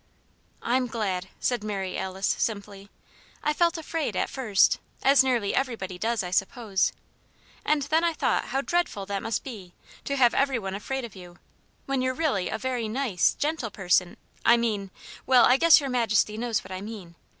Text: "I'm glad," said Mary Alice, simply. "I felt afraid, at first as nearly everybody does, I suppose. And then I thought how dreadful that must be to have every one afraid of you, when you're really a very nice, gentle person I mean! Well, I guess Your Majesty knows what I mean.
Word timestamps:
"I'm 0.63 0.87
glad," 0.87 1.29
said 1.39 1.63
Mary 1.63 1.95
Alice, 1.95 2.33
simply. 2.39 2.89
"I 3.43 3.53
felt 3.53 3.77
afraid, 3.77 4.15
at 4.15 4.31
first 4.31 4.79
as 5.03 5.23
nearly 5.23 5.53
everybody 5.53 5.99
does, 5.99 6.23
I 6.23 6.31
suppose. 6.31 6.91
And 7.63 7.83
then 7.83 8.03
I 8.03 8.13
thought 8.15 8.45
how 8.45 8.61
dreadful 8.61 9.05
that 9.05 9.21
must 9.21 9.43
be 9.43 9.75
to 10.05 10.15
have 10.15 10.33
every 10.33 10.57
one 10.57 10.73
afraid 10.73 11.05
of 11.05 11.15
you, 11.15 11.37
when 11.85 12.01
you're 12.01 12.15
really 12.15 12.49
a 12.49 12.57
very 12.57 12.87
nice, 12.87 13.35
gentle 13.35 13.69
person 13.69 14.17
I 14.43 14.57
mean! 14.57 14.89
Well, 15.27 15.45
I 15.45 15.57
guess 15.57 15.79
Your 15.79 15.91
Majesty 15.91 16.35
knows 16.35 16.63
what 16.63 16.71
I 16.71 16.81
mean. 16.81 17.13